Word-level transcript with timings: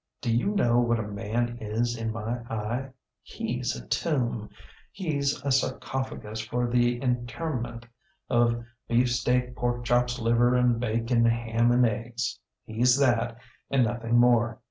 Do 0.19 0.35
you 0.35 0.47
know 0.55 0.79
what 0.79 0.97
a 0.99 1.03
man 1.07 1.59
is 1.59 1.95
in 1.95 2.11
my 2.11 2.39
eye? 2.49 2.89
HeŌĆÖs 3.23 3.83
a 3.83 3.87
tomb. 3.87 4.49
HeŌĆÖs 4.99 5.45
a 5.45 5.51
sarcophagus 5.51 6.39
for 6.39 6.67
the 6.67 6.97
interment 6.99 7.85
of 8.27 8.65
BeafsteakporkchopsliverŌĆÖnbaconham 8.89 11.55
andeggs. 11.55 12.39
HeŌĆÖs 12.67 12.99
that 12.99 13.37
and 13.69 13.83
nothing 13.83 14.17
more. 14.17 14.57